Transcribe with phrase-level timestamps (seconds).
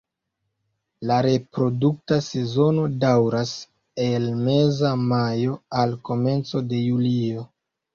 [1.11, 3.55] La reprodukta sezono daŭras
[4.09, 7.51] el meza majo al komenco de julio.